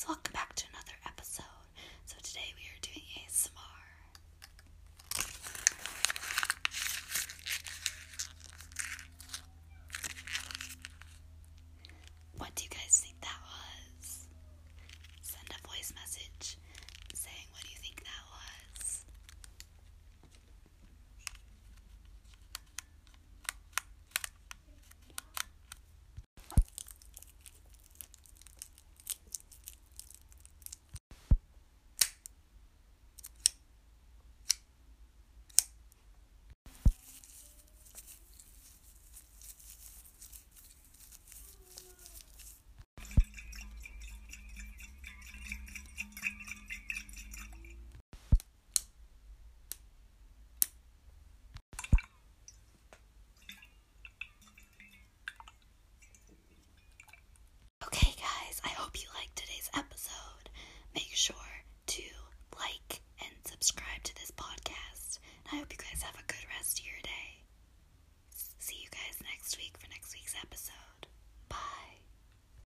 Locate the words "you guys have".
65.70-66.14